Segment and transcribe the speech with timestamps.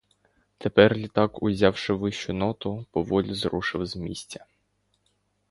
[0.57, 4.45] Тепер літак, узявши вищу ноту, поволі зрушив з місця.